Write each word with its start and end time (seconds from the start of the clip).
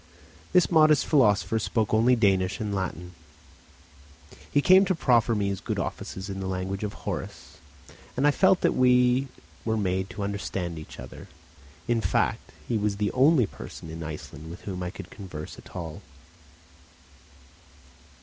This 0.51 0.71
modest 0.71 1.05
philosopher 1.05 1.59
spoke 1.59 1.93
only 1.93 2.15
Danish 2.15 2.59
and 2.59 2.73
Latin. 2.73 3.11
He 4.51 4.59
came 4.59 4.83
to 4.85 4.95
proffer 4.95 5.35
me 5.35 5.49
his 5.49 5.59
good 5.61 5.77
offices 5.77 6.27
in 6.27 6.39
the 6.39 6.47
language 6.47 6.83
of 6.83 6.93
Horace, 7.05 7.57
and 8.17 8.25
I 8.25 8.31
felt 8.31 8.61
that 8.61 8.71
we 8.73 9.27
were 9.63 9.77
made 9.77 10.09
to 10.09 10.23
understand 10.23 10.79
each 10.79 10.99
other. 10.99 11.27
In 11.87 12.01
fact 12.01 12.51
he 12.67 12.79
was 12.79 12.97
the 12.97 13.11
only 13.11 13.45
person 13.45 13.91
in 13.91 14.01
Iceland 14.01 14.49
with 14.49 14.61
whom 14.61 14.81
I 14.81 14.89
could 14.89 15.11
converse 15.11 15.59
at 15.59 15.75
all. 15.75 16.01